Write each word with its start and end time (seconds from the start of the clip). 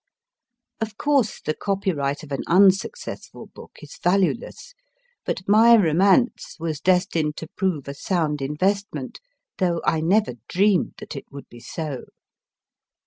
Of 0.79 0.97
course, 0.97 1.39
the 1.41 1.53
copy 1.53 1.93
right 1.93 2.23
of 2.23 2.31
an 2.31 2.41
unsuccessful 2.47 3.51
book 3.53 3.73
is 3.83 3.99
valueless; 4.01 4.73
but 5.27 5.47
my 5.47 5.75
Romance 5.75 6.55
was 6.59 6.79
destined 6.81 7.37
to 7.37 7.47
prove 7.55 7.87
a 7.87 7.93
sound 7.93 8.41
investment, 8.41 9.19
though 9.59 9.79
I 9.85 10.01
never 10.01 10.33
dreamed 10.47 10.95
that 10.97 11.15
it 11.15 11.31
would 11.31 11.47
be 11.49 11.59
so. 11.59 12.05